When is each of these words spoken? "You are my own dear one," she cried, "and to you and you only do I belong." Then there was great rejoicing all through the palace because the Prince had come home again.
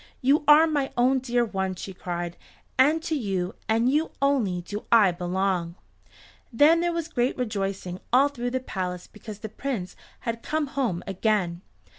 "You 0.19 0.43
are 0.47 0.65
my 0.65 0.91
own 0.97 1.19
dear 1.19 1.45
one," 1.45 1.75
she 1.75 1.93
cried, 1.93 2.35
"and 2.75 3.03
to 3.03 3.13
you 3.13 3.53
and 3.69 3.87
you 3.87 4.09
only 4.19 4.61
do 4.61 4.85
I 4.91 5.11
belong." 5.11 5.75
Then 6.51 6.79
there 6.79 6.91
was 6.91 7.07
great 7.07 7.37
rejoicing 7.37 7.99
all 8.11 8.27
through 8.29 8.49
the 8.49 8.59
palace 8.59 9.05
because 9.05 9.37
the 9.37 9.49
Prince 9.49 9.95
had 10.21 10.41
come 10.41 10.65
home 10.73 11.03
again. 11.05 11.61